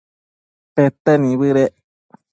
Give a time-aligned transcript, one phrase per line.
[0.73, 1.73] pete nibëdec